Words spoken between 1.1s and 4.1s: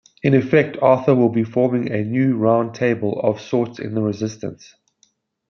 will be forming a new "roundtable" of sorts in the